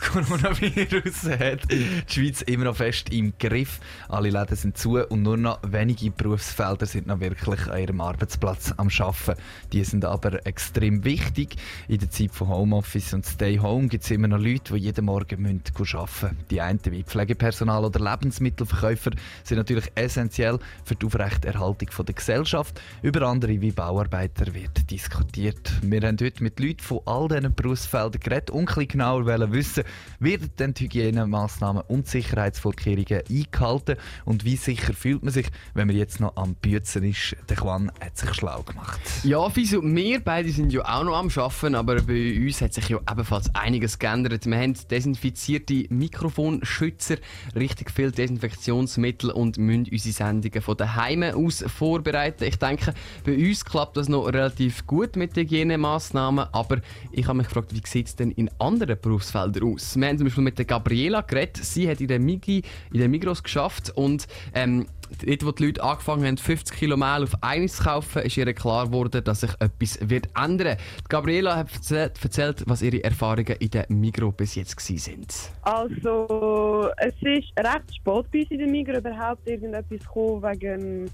das 0.00 0.07
Coronavirus 0.18 1.28
hat 1.38 1.70
die 1.70 2.02
Schweiz 2.08 2.42
immer 2.42 2.64
noch 2.64 2.76
fest 2.76 3.10
im 3.12 3.34
Griff. 3.38 3.78
Alle 4.08 4.30
Läden 4.30 4.56
sind 4.56 4.76
zu 4.76 4.98
und 4.98 5.22
nur 5.22 5.36
noch 5.36 5.60
wenige 5.62 6.10
Berufsfelder 6.10 6.86
sind 6.86 7.06
noch 7.06 7.20
wirklich 7.20 7.68
an 7.68 7.80
ihrem 7.80 8.00
Arbeitsplatz 8.00 8.74
am 8.76 8.88
Arbeiten. 8.88 9.40
Die 9.72 9.84
sind 9.84 10.04
aber 10.04 10.44
extrem 10.44 11.04
wichtig. 11.04 11.54
In 11.86 11.98
der 11.98 12.10
Zeit 12.10 12.32
von 12.32 12.48
Homeoffice 12.48 13.14
und 13.14 13.26
Stay 13.26 13.58
Home 13.58 13.86
gibt 13.86 14.02
es 14.02 14.10
immer 14.10 14.26
noch 14.26 14.40
Leute, 14.40 14.74
die 14.74 14.80
jeden 14.80 15.04
Morgen 15.04 15.46
arbeiten 15.46 15.62
müssen. 15.76 16.36
Die 16.50 16.60
einen 16.60 16.80
wie 16.86 17.04
Pflegepersonal 17.04 17.84
oder 17.84 18.00
Lebensmittelverkäufer 18.00 19.12
sind 19.44 19.58
natürlich 19.58 19.86
essentiell 19.94 20.58
für 20.84 20.96
die 20.96 21.06
Aufrechterhaltung 21.06 21.88
der 22.06 22.14
Gesellschaft. 22.14 22.80
Über 23.02 23.22
andere 23.22 23.60
wie 23.60 23.70
Bauarbeiter 23.70 24.52
wird 24.52 24.90
diskutiert. 24.90 25.70
Wir 25.82 26.00
haben 26.00 26.18
heute 26.20 26.42
mit 26.42 26.58
Leuten 26.58 26.80
von 26.80 27.00
all 27.06 27.28
diesen 27.28 27.54
Berufsfeldern 27.54 28.20
geredet 28.20 28.50
und 28.50 28.76
ein 28.76 28.88
genauer 28.88 29.26
wissen, 29.52 29.84
werden 30.18 30.74
die 30.74 30.84
Hygienemaßnahmen 30.84 31.82
und 31.88 32.06
Sicherheitsvorkehrungen 32.06 33.22
eingehalten 33.28 33.96
und 34.24 34.44
wie 34.44 34.56
sicher 34.56 34.92
fühlt 34.92 35.22
man 35.22 35.32
sich, 35.32 35.46
wenn 35.74 35.86
man 35.86 35.96
jetzt 35.96 36.20
noch 36.20 36.36
am 36.36 36.54
Büzen 36.54 37.04
ist. 37.04 37.36
Der 37.48 37.56
Quan 37.56 37.90
hat 38.00 38.16
sich 38.16 38.34
schlau 38.34 38.62
gemacht. 38.62 39.00
Ja, 39.22 39.48
Fiso, 39.50 39.82
wir 39.82 40.20
beide 40.20 40.50
sind 40.50 40.72
ja 40.72 40.82
auch 40.82 41.04
noch 41.04 41.16
am 41.16 41.28
Arbeiten, 41.34 41.74
aber 41.74 42.02
bei 42.02 42.36
uns 42.38 42.60
hat 42.60 42.74
sich 42.74 42.88
ja 42.88 42.98
ebenfalls 43.10 43.54
einiges 43.54 43.98
geändert. 43.98 44.46
Wir 44.46 44.58
haben 44.58 44.74
desinfizierte 44.90 45.84
Mikrofonschützer, 45.88 47.16
richtig 47.54 47.90
viel 47.90 48.10
Desinfektionsmittel 48.10 49.30
und 49.30 49.58
müssen 49.58 49.86
unsere 49.90 50.12
Sendungen 50.12 50.62
von 50.62 50.76
daheim 50.76 51.22
aus 51.22 51.64
vorbereiten. 51.66 52.44
Ich 52.44 52.56
denke, 52.56 52.94
bei 53.24 53.36
uns 53.36 53.64
klappt 53.64 53.96
das 53.96 54.08
noch 54.08 54.26
relativ 54.26 54.86
gut 54.86 55.16
mit 55.16 55.36
den 55.36 55.44
Hygienemaßnahmen, 55.44 56.46
aber 56.52 56.78
ich 57.12 57.26
habe 57.26 57.38
mich 57.38 57.48
gefragt, 57.48 57.74
wie 57.74 57.82
sieht 57.84 58.08
es 58.08 58.16
denn 58.16 58.30
in 58.32 58.50
anderen 58.58 58.98
Berufsfeldern 59.00 59.72
aus? 59.72 59.87
Wir 59.96 60.08
haben 60.08 60.18
zum 60.18 60.26
Beispiel 60.26 60.44
mit 60.44 60.58
der 60.58 60.64
Gabriela 60.64 61.20
geredet. 61.22 61.56
Sie 61.56 61.88
hat 61.88 62.00
in 62.00 62.08
der, 62.08 62.18
Migi, 62.18 62.62
in 62.92 62.98
der 62.98 63.08
Migros 63.08 63.42
geschafft 63.42 63.90
und 63.94 64.26
ähm, 64.54 64.86
dort, 65.24 65.46
wo 65.46 65.52
die 65.52 65.66
Leute 65.66 65.82
angefangen 65.82 66.26
haben, 66.26 66.36
50 66.36 66.76
Kilo 66.76 66.96
Mehl 66.96 67.22
auf 67.22 67.42
eines 67.42 67.76
zu 67.76 67.84
kaufen, 67.84 68.22
ist 68.22 68.36
ihr 68.36 68.52
klar 68.52 68.86
geworden, 68.86 69.22
dass 69.24 69.40
sich 69.40 69.50
etwas 69.60 69.98
wird 70.08 70.28
ändern 70.36 70.78
wird. 70.78 71.08
Gabriela 71.08 71.56
hat 71.56 71.68
erzählt, 71.90 72.64
was 72.66 72.82
ihre 72.82 73.02
Erfahrungen 73.02 73.56
in 73.58 73.70
der 73.70 73.86
Migros 73.88 74.34
bis 74.34 74.54
jetzt 74.54 74.78
sind. 74.80 75.34
Also, 75.62 76.90
es 76.98 77.14
ist 77.20 77.52
recht 77.58 77.94
spät 77.94 78.04
bei 78.04 78.40
uns 78.40 78.50
in 78.50 78.58
der 78.58 78.68
Migros 78.68 78.98
überhaupt 78.98 79.48
irgendetwas 79.48 80.00
gekommen 80.00 80.42
wegen 80.42 81.10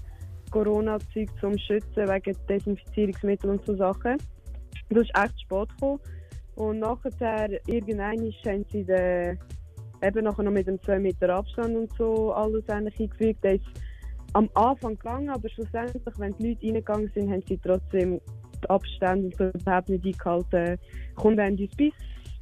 Corona-Zeug 0.51 1.29
zum 1.39 1.57
Schützen, 1.57 2.07
wegen 2.07 2.35
Desinfizierungsmittel 2.47 3.49
und 3.49 3.65
so 3.65 3.75
Sachen. 3.75 4.17
Das 4.89 5.03
ist 5.03 5.11
echt 5.15 5.41
spät 5.41 5.69
gekommen. 5.69 5.99
Und 6.55 6.79
nachher, 6.79 7.49
irgendwann 7.67 8.31
haben 8.45 8.65
sie 8.71 8.83
den, 8.83 9.39
eben 10.01 10.23
nachher 10.23 10.43
noch 10.43 10.51
mit 10.51 10.67
dem 10.67 10.81
2 10.81 10.99
Meter 10.99 11.35
Abstand 11.35 11.75
und 11.75 11.91
so 11.97 12.31
alles 12.33 12.67
eingefügt. 12.69 13.43
Das 13.43 13.55
ist 13.55 13.65
am 14.33 14.49
Anfang 14.53 14.97
gegangen, 14.97 15.29
aber 15.29 15.49
schlussendlich, 15.49 16.03
wenn 16.17 16.35
die 16.37 16.49
Leute 16.49 16.65
reingegangen 16.65 17.11
sind, 17.13 17.31
haben 17.31 17.43
sie 17.47 17.57
trotzdem 17.57 18.19
den 18.61 18.69
Abstand 18.69 19.23
und 19.39 19.55
überhaupt 19.55 19.89
nicht 19.89 20.05
eingehalten. 20.05 20.79
Kunden 21.15 21.41
haben 21.41 21.57
uns 21.57 21.75
bis, 21.75 21.93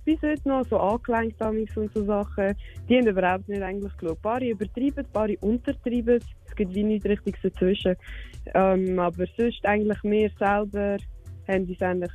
bis 0.06 0.22
heute 0.22 0.48
noch 0.48 0.66
so 0.68 0.78
angelenkt 0.78 1.42
und 1.42 1.94
so 1.94 2.04
Sachen. 2.06 2.56
Die 2.90 2.98
haben 2.98 3.08
überhaupt 3.08 3.48
nicht 3.48 3.62
eigentlich 3.62 3.96
geschaut. 3.98 4.22
Paar 4.22 4.42
übertreiben, 4.42 5.06
paar 5.12 5.30
untertreiben. 5.42 6.20
Es 6.46 6.56
gibt 6.56 6.74
wie 6.74 6.84
nichts 6.84 7.08
Richtiges 7.08 7.42
dazwischen. 7.42 7.96
Ähm, 8.54 9.00
aber 9.00 9.26
sonst 9.38 9.66
eigentlich 9.66 10.04
wir 10.04 10.30
selber 10.38 10.98
haben 11.48 11.68
uns 11.68 11.82
eigentlich 11.82 12.12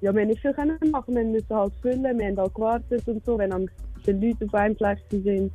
ja, 0.00 0.12
wir 0.12 0.22
haben 0.22 0.28
nicht 0.28 0.40
viel 0.40 0.52
können 0.52 0.78
machen. 0.90 1.14
Wir 1.14 1.24
mussten 1.24 1.54
halt 1.54 1.72
füllen, 1.80 2.18
wir 2.18 2.26
haben 2.26 2.36
halt 2.36 2.54
gewartet 2.54 3.08
und 3.08 3.24
so. 3.24 3.38
Wenn 3.38 3.70
viele 4.04 4.28
Leute 4.28 4.44
auf 4.46 4.54
einem 4.54 4.76
Platz 4.76 5.00
sind, 5.10 5.52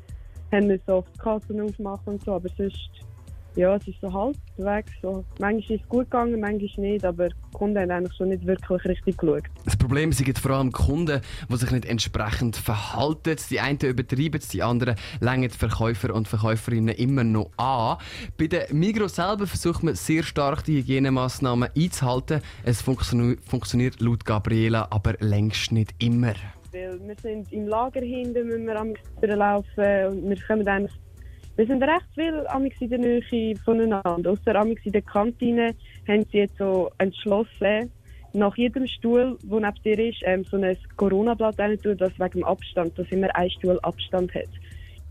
haben 0.52 0.70
wir 0.70 0.80
so 0.86 0.94
oft 0.96 1.14
die 1.16 1.20
Kassen 1.20 1.62
aufmachen 1.62 2.14
und 2.14 2.24
so. 2.24 2.34
Aber 2.34 2.50
sonst 2.58 3.06
ja, 3.56 3.76
es 3.76 3.88
ist 3.88 4.00
so 4.02 4.14
halbwegs 4.14 4.92
so. 5.02 5.26
Manchmal 5.40 5.78
ist 5.78 5.84
es 5.84 5.90
gut 5.90 6.06
gegangen, 6.06 6.40
manchmal 6.40 6.70
nicht, 6.78 7.06
aber 7.06 7.30
die 7.30 7.36
Kunden 7.54 7.80
haben 7.80 7.92
eigentlich 7.92 8.16
schon 8.16 8.30
nicht 8.30 8.46
wirklich 8.46 8.86
richtig 8.86 9.18
geschaut. 9.18 9.44
Das 9.66 9.76
Problem 9.76 10.12
sind 10.12 10.38
vor 10.40 10.52
allem 10.52 10.72
Kunden, 10.72 11.22
die 11.50 11.56
sich 11.58 11.72
nicht 11.72 11.86
entsprechend 11.86 12.56
verhalten. 12.56 13.36
Die 13.50 13.60
einen 13.60 13.80
übertreiben 13.80 14.40
es, 14.40 14.50
die 14.50 14.64
anderen 14.64 14.96
längen 15.20 15.50
Verkäufer 15.50 16.14
und 16.14 16.28
Verkäuferinnen 16.28 16.96
immer 16.96 17.24
noch 17.24 17.52
an. 17.58 17.98
Bei 18.38 18.48
der 18.48 18.74
Migros 18.74 19.16
selber 19.16 19.48
versucht 19.48 19.84
man 19.84 19.96
sehr 19.96 20.24
stark 20.24 20.64
die 20.64 20.78
Hygienemaßnahmen 20.78 21.70
einzuhalten. 21.76 22.42
Es 22.64 22.82
funktio 22.82 23.36
funktioniert 23.46 24.00
laut 24.00 24.26
Gabriela 24.26 24.88
aber 24.92 25.16
längst 25.20 25.72
nicht 25.72 25.94
immer. 26.00 26.34
Weil 26.72 27.00
wir 27.02 27.16
sind 27.22 27.52
im 27.52 27.68
Lager 27.68 28.02
hinten, 28.02 28.48
müssen 28.48 28.68
wir 28.68 28.80
am 28.80 28.94
laufen 29.22 30.06
und 30.08 30.30
wir 30.30 30.38
kommen 30.48 30.68
eigentlich 30.68 30.94
wir 31.60 31.68
sind 31.68 31.84
recht 31.84 32.06
viel 32.16 32.46
in 32.80 32.90
der 32.90 33.00
Nähe 33.00 33.56
voneinander. 33.66 34.32
Außer 34.32 34.56
in 34.86 34.94
der 34.94 35.02
Kantine 35.02 35.76
haben 36.08 36.26
sie 36.32 36.38
jetzt 36.38 36.58
so 36.58 36.90
entschlossen, 37.00 37.92
nach 38.32 38.56
jedem 38.56 38.88
Stuhl, 38.88 39.38
der 39.42 39.60
neben 39.60 39.84
dir 39.84 40.00
ist, 40.10 40.22
ähm, 40.24 40.46
so 40.46 40.56
ein 40.56 40.78
Corona-Blatt 40.96 41.60
tun, 41.84 41.98
das 41.98 42.18
wegen 42.18 42.40
dem 42.40 42.44
Abstand, 42.46 42.98
dass 42.98 43.12
immer 43.12 43.36
ein 43.36 43.50
Stuhl 43.50 43.78
Abstand 43.82 44.34
hat. 44.36 44.48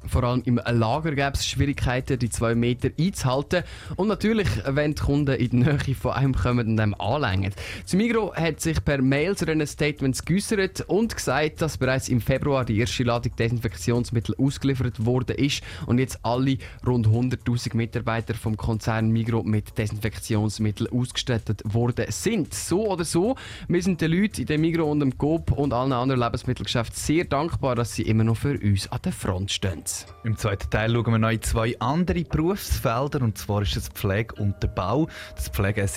Vor 0.07 0.25
allem 0.25 0.43
im 0.45 0.61
Lager 0.65 1.11
gäbe 1.11 1.33
es 1.35 1.47
Schwierigkeiten, 1.47 2.19
die 2.19 2.31
zwei 2.31 2.55
Meter 2.55 2.91
einzuhalten. 2.99 3.65
Und 3.97 4.09
natürlich, 4.09 4.49
wenn 4.67 4.95
die 4.95 5.03
Kunden 5.03 5.35
in 5.35 5.51
die 5.51 5.57
Nähe 5.57 5.95
von 5.95 6.13
einem 6.13 6.35
kommen 6.35 6.69
und 6.69 6.81
einem 6.81 6.95
anlängen. 6.95 7.53
Das 7.83 7.95
Migro 7.95 8.35
hat 8.35 8.61
sich 8.61 8.83
per 8.85 9.03
Mail 9.03 9.37
zu 9.37 9.45
diesen 9.45 9.67
Statements 9.67 10.25
geäußert 10.25 10.83
und 10.83 11.15
gesagt, 11.15 11.61
dass 11.63 11.79
bereits 11.79 12.09
im 12.09 12.21
Februar 12.21 12.65
die 12.65 12.79
erste 12.79 13.03
Ladung 13.03 13.35
Desinfektionsmittel 13.37 14.35
ausgeliefert 14.39 15.05
worden 15.05 15.37
ist 15.37 15.63
und 15.87 15.99
jetzt 15.99 16.21
alle 16.23 16.59
rund 16.87 17.09
100.000 17.09 17.77
Mitarbeiter 17.77 18.35
vom 18.35 18.57
Konzern 18.57 19.11
Migro 19.11 19.43
mit 19.43 19.77
Desinfektionsmitteln 19.77 20.91
ausgestattet 20.91 21.63
worden 21.65 22.07
sind. 22.11 22.55
So 22.55 22.89
oder 22.89 23.05
so, 23.05 23.37
wir 23.67 23.83
sind 23.83 24.01
den 24.01 24.13
Leuten 24.13 24.43
in 24.43 24.47
dem 24.47 24.61
Migro 24.61 24.91
und 24.91 25.01
dem 25.01 25.19
Coop 25.19 25.53
und 25.53 25.73
allen 25.73 25.93
anderen 25.93 26.21
Lebensmittelgeschäften 26.21 26.97
sehr 26.97 27.25
dankbar, 27.25 27.75
dass 27.75 27.95
sie 27.95 28.03
immer 28.03 28.25
noch 28.25 28.37
für 28.37 28.59
uns 28.59 28.91
an 28.91 29.01
der 29.05 29.13
Front 29.13 29.51
stehen. 29.51 29.88
Im 30.25 30.37
zweiten 30.37 30.71
Teil 30.71 30.93
schauen 30.93 31.13
wir 31.13 31.19
noch 31.19 31.31
in 31.31 31.43
zwei 31.43 31.79
andere 31.81 32.23
Berufsfelder, 32.25 33.23
und 33.23 33.39
zwar 33.39 33.63
ist 33.63 33.77
es 33.77 33.89
Pflege 33.89 34.35
und 34.37 34.63
der 34.63 34.69
Bau. 34.69 35.09
Das 35.37 35.49
Pflege 35.49 35.89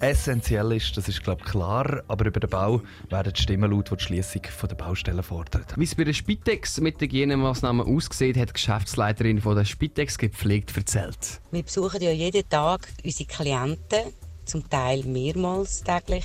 essentiell 0.00 0.72
ist, 0.72 0.96
das 0.96 1.08
ist 1.08 1.22
glaube 1.22 1.42
ich 1.44 1.50
klar, 1.50 2.02
aber 2.08 2.26
über 2.26 2.40
den 2.40 2.50
Bau 2.50 2.82
werden 3.08 3.32
die 3.32 3.40
Stimmen 3.40 3.70
laut, 3.70 3.90
die 3.90 3.96
die 3.96 4.04
Schließung 4.04 4.42
der 4.68 4.74
Baustellen 4.74 5.22
fordern. 5.22 5.64
Wie 5.76 5.84
es 5.84 5.94
bei 5.94 6.04
der 6.04 6.12
Spitex 6.12 6.80
mit 6.80 7.00
den 7.00 7.08
Hygienemaßnahmen 7.08 7.86
aussieht, 7.86 8.36
hat 8.36 8.50
die 8.50 8.52
Geschäftsleiterin 8.54 9.40
von 9.40 9.56
der 9.56 9.64
Spitex 9.64 10.18
gepflegt 10.18 10.76
erzählt. 10.76 11.40
Wir 11.50 11.62
besuchen 11.62 12.02
ja 12.02 12.10
jeden 12.10 12.48
Tag 12.48 12.88
unsere 13.04 13.28
Klienten, 13.28 14.12
zum 14.44 14.68
Teil 14.68 15.04
mehrmals 15.04 15.82
täglich. 15.82 16.24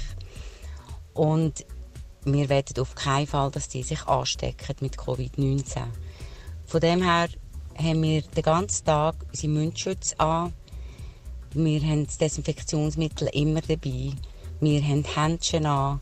Und 1.13 1.65
wir 2.25 2.49
werden 2.49 2.79
auf 2.79 2.95
keinen 2.95 3.27
Fall, 3.27 3.51
dass 3.51 3.67
die 3.67 3.83
sich 3.83 4.07
anstecken 4.07 4.75
mit 4.79 4.97
Covid-19. 4.97 5.83
Von 6.73 6.81
dem 6.81 7.03
her 7.03 7.27
haben 7.77 8.01
wir 8.01 8.23
den 8.23 8.41
ganzen 8.41 8.83
Tag 8.83 9.15
unsere 9.29 9.53
Mundschutz 9.53 10.15
an. 10.17 10.53
Wir 11.53 11.79
haben 11.81 12.07
das 12.07 12.17
Desinfektionsmittel 12.17 13.29
immer 13.31 13.61
dabei. 13.61 14.11
Wir 14.59 14.81
haben 14.81 15.03
Händchen 15.03 15.67
an. 15.67 15.99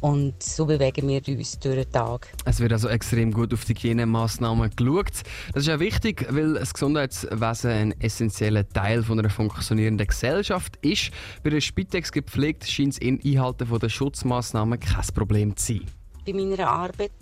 Und 0.00 0.42
so 0.42 0.64
bewegen 0.64 1.06
wir 1.06 1.20
uns 1.28 1.58
durch 1.58 1.74
den 1.74 1.92
Tag. 1.92 2.32
Es 2.46 2.60
wird 2.60 2.72
also 2.72 2.88
extrem 2.88 3.30
gut 3.30 3.52
auf 3.52 3.66
die 3.66 3.74
Hygienemaßnahmen 3.74 4.70
geschaut. 4.74 5.22
Das 5.52 5.64
ist 5.64 5.68
ja 5.68 5.78
wichtig, 5.78 6.28
weil 6.30 6.54
das 6.54 6.72
Gesundheitswesen 6.72 7.70
ein 7.70 8.00
essentieller 8.00 8.66
Teil 8.66 9.02
von 9.02 9.18
einer 9.18 9.28
funktionierenden 9.28 10.06
Gesellschaft 10.06 10.78
ist. 10.80 11.10
Bei 11.42 11.50
der 11.50 11.60
Spitex 11.60 12.10
gepflegt 12.10 12.66
scheint 12.66 12.94
es 12.94 12.98
in 13.00 13.20
Einhalten 13.22 13.68
der 13.78 13.88
Schutzmaßnahmen 13.90 14.80
kein 14.80 15.06
Problem 15.14 15.54
zu 15.54 15.74
sein. 15.74 15.82
Bei 16.24 16.32
meiner 16.32 16.70
Arbeit, 16.70 17.12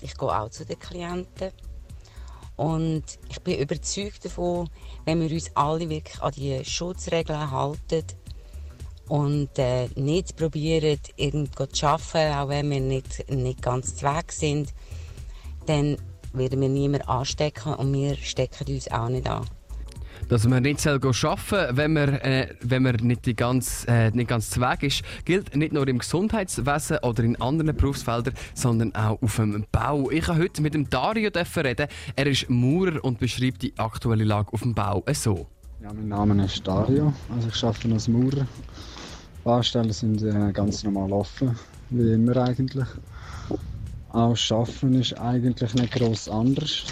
ich 0.00 0.16
gehe 0.16 0.28
auch 0.28 0.50
zu 0.50 0.64
den 0.64 0.78
Klienten 0.78 1.50
und 2.56 3.04
ich 3.28 3.40
bin 3.40 3.58
überzeugt 3.58 4.24
davon, 4.24 4.68
wenn 5.04 5.20
wir 5.20 5.30
uns 5.30 5.50
alle 5.54 5.88
wirklich 5.88 6.20
an 6.22 6.32
die 6.32 6.64
Schutzregeln 6.64 7.50
halten 7.50 8.04
und 9.08 9.58
äh, 9.58 9.88
nicht 9.96 10.36
probieren, 10.36 10.98
irgendwo 11.16 11.66
zu 11.66 11.86
arbeiten, 11.86 12.34
auch 12.34 12.48
wenn 12.48 12.70
wir 12.70 12.80
nicht, 12.80 13.28
nicht 13.30 13.60
ganz 13.60 14.02
weg 14.02 14.32
sind, 14.32 14.72
dann 15.66 15.96
werden 16.32 16.60
wir 16.60 16.68
niemanden 16.68 17.08
anstecken 17.08 17.74
und 17.74 17.92
wir 17.92 18.16
stecken 18.16 18.72
uns 18.72 18.90
auch 18.90 19.08
nicht 19.08 19.28
an 19.28 19.46
dass 20.28 20.46
man 20.46 20.62
nicht 20.62 20.86
arbeiten 20.86 21.12
soll, 21.12 21.36
wenn 21.72 21.92
man, 21.92 22.08
äh, 22.20 22.54
wenn 22.60 22.82
man 22.82 22.96
nicht, 22.96 23.26
die 23.26 23.34
ganz, 23.34 23.84
äh, 23.88 24.10
nicht 24.10 24.28
ganz 24.28 24.50
zu 24.50 24.60
Weg 24.60 24.82
ist, 24.82 25.02
gilt 25.24 25.54
nicht 25.54 25.72
nur 25.72 25.86
im 25.88 25.98
Gesundheitswesen 25.98 26.98
oder 27.02 27.22
in 27.22 27.40
anderen 27.40 27.76
Berufsfeldern, 27.76 28.34
sondern 28.54 28.94
auch 28.94 29.20
auf 29.22 29.36
dem 29.36 29.64
Bau. 29.70 30.10
Ich 30.10 30.26
habe 30.28 30.40
heute 30.40 30.62
mit 30.62 30.74
dem 30.74 30.88
Dario 30.88 31.30
reden. 31.34 31.88
Er 32.16 32.26
ist 32.26 32.48
Maurer 32.48 33.02
und 33.04 33.18
beschreibt 33.18 33.62
die 33.62 33.72
aktuelle 33.78 34.24
Lage 34.24 34.52
auf 34.52 34.62
dem 34.62 34.74
Bau 34.74 35.02
so. 35.12 35.46
Ja, 35.82 35.92
mein 35.92 36.08
Name 36.08 36.44
ist 36.44 36.66
Dario. 36.66 37.12
Also 37.34 37.48
ich 37.48 37.64
arbeite 37.64 37.92
als 37.92 38.08
Maurer. 38.08 38.46
Baustellen 39.44 39.92
sind 39.92 40.22
äh, 40.22 40.52
ganz 40.52 40.82
normal 40.82 41.12
offen, 41.12 41.56
wie 41.90 42.14
immer 42.14 42.36
eigentlich. 42.38 42.88
Auch 44.08 44.36
Arbeiten 44.50 44.94
ist 44.94 45.12
eigentlich 45.20 45.74
nicht 45.74 45.92
gross 45.92 46.28
anders. 46.28 46.86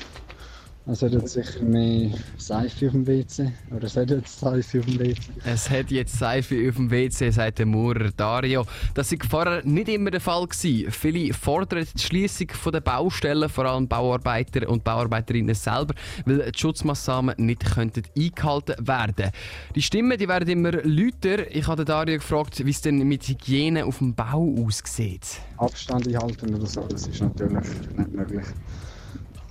Es 0.84 1.00
hat 1.00 1.12
jetzt 1.12 1.34
sicher 1.34 1.62
mehr 1.62 2.10
Seife 2.38 2.86
auf 2.86 2.92
dem 2.92 3.06
WC. 3.06 3.52
Oder 3.70 3.84
es 3.84 3.96
hat 3.96 4.10
jetzt 4.10 4.40
Seife 4.40 4.80
auf 4.80 4.84
dem 4.86 4.98
WC. 4.98 5.20
Es 5.44 5.70
hat 5.70 5.92
jetzt 5.92 6.18
Seife 6.18 6.56
auf 6.68 6.74
dem 6.74 6.90
WC, 6.90 7.30
sagt 7.30 7.60
der 7.60 7.66
Maurer 7.66 8.10
Dario. 8.10 8.66
Das 8.92 9.12
war 9.12 9.18
vorher 9.30 9.64
nicht 9.64 9.88
immer 9.88 10.10
der 10.10 10.20
Fall. 10.20 10.44
Gewesen. 10.44 10.90
Viele 10.90 11.32
fordern 11.34 11.86
die 11.94 12.02
Schließung 12.02 12.48
der 12.72 12.80
Baustellen, 12.80 13.48
vor 13.48 13.64
allem 13.66 13.86
Bauarbeiter 13.86 14.68
und 14.68 14.82
Bauarbeiterinnen 14.82 15.54
selber, 15.54 15.94
weil 16.26 16.50
die 16.50 16.58
Schutzmaßnahmen 16.58 17.36
nicht 17.38 17.64
könnten 17.64 18.02
eingehalten 18.16 18.74
werden 18.84 19.30
Die 19.76 19.82
Stimmen 19.82 20.18
die 20.18 20.26
werden 20.26 20.48
immer 20.48 20.72
lauter. 20.72 21.48
Ich 21.54 21.68
habe 21.68 21.84
Dario 21.84 22.16
gefragt, 22.16 22.66
wie 22.66 22.70
es 22.70 22.80
denn 22.80 22.98
mit 23.06 23.22
Hygiene 23.28 23.86
auf 23.86 23.98
dem 23.98 24.16
Bau 24.16 24.52
aussieht. 24.66 25.40
Abstand 25.58 26.08
einhalten 26.08 26.56
oder 26.56 26.66
so, 26.66 26.84
das 26.88 27.06
ist 27.06 27.20
natürlich 27.20 27.52
nicht 27.96 28.12
möglich. 28.12 28.46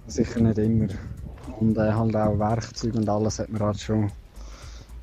Sicher 0.08 0.42
nicht 0.42 0.58
immer. 0.58 0.88
Und 1.62 1.78
äh, 1.78 1.94
halt 1.94 2.16
auch 2.16 2.40
Werkzeuge 2.40 2.98
und 2.98 3.08
alles 3.08 3.38
hat 3.38 3.50
man 3.50 3.62
halt 3.62 3.80
schon. 3.80 4.12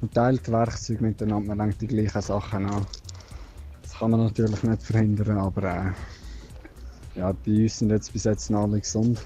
Man 0.01 0.11
teilt 0.13 0.51
Werkzeuge 0.51 1.05
miteinander, 1.05 1.55
man 1.55 1.59
lenkt 1.59 1.81
die 1.81 1.87
gleichen 1.87 2.21
Sachen 2.21 2.67
an. 2.67 2.85
Das 3.81 3.97
kann 3.97 4.11
man 4.11 4.25
natürlich 4.25 4.65
nicht 4.65 4.83
verhindern, 4.83 5.39
aber 5.39 5.63
äh, 5.63 5.93
ja, 7.15 7.33
bei 7.33 7.63
uns 7.63 7.79
sind 7.79 7.91
jetzt 7.91 8.13
bis 8.13 8.25
jetzt 8.25 8.51
alle 8.51 8.81
gesund. 8.81 9.25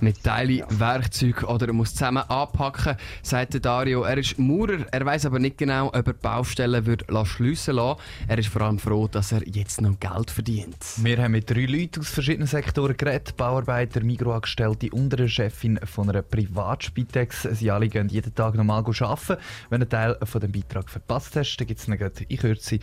Mit 0.00 0.22
Teilen, 0.22 0.62
Werkzeug 0.68 1.42
oder 1.44 1.68
er 1.68 1.72
muss 1.72 1.94
zusammen 1.94 2.22
anpacken, 2.28 2.96
sagt 3.22 3.64
Dario. 3.64 4.02
Er 4.02 4.18
ist 4.18 4.38
Maurer, 4.38 4.86
er 4.90 5.04
weiß 5.04 5.26
aber 5.26 5.38
nicht 5.38 5.58
genau, 5.58 5.88
ob 5.88 6.06
er 6.06 6.12
Baustellen 6.12 6.86
wird 6.86 7.04
schliessen 7.24 7.76
lassen 7.76 8.00
Er 8.28 8.38
ist 8.38 8.48
vor 8.48 8.62
allem 8.62 8.78
froh, 8.78 9.08
dass 9.08 9.32
er 9.32 9.46
jetzt 9.46 9.80
noch 9.80 9.98
Geld 9.98 10.30
verdient. 10.30 10.76
Wir 10.98 11.22
haben 11.22 11.32
mit 11.32 11.50
drei 11.50 11.66
Leuten 11.66 12.00
aus 12.00 12.10
verschiedenen 12.10 12.46
Sektoren 12.46 12.96
geredet. 12.96 13.36
Bauarbeiter, 13.36 14.02
Mikroangestellte 14.02 14.90
und 14.90 15.14
eine 15.14 15.28
Chefin 15.28 15.78
von 15.84 16.10
einer 16.10 16.22
Privatspitex. 16.22 17.48
Sie 17.52 17.70
alle 17.70 17.88
gehen 17.88 18.08
jeden 18.08 18.34
Tag 18.34 18.54
normal 18.54 18.84
arbeiten. 18.84 19.36
Wenn 19.70 19.80
du 19.80 19.86
einen 19.86 19.88
Teil 19.88 20.16
von 20.24 20.40
dem 20.40 20.52
Beitrag 20.52 20.90
verpasst 20.90 21.36
hast, 21.36 21.56
dann 21.56 21.66
gibt 21.66 21.80
es 21.80 21.88
ihn 21.88 21.94
in 22.28 22.38
Kürze 22.38 22.78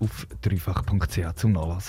auf 0.00 0.26
dreifach.ch 0.42 1.34
zum 1.36 1.52
Nachlesen. 1.52 1.80